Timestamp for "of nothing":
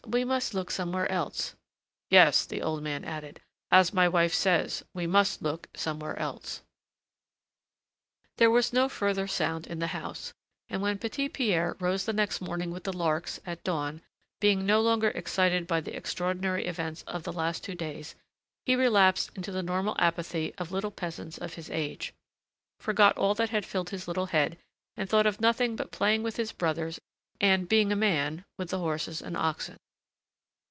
25.27-25.75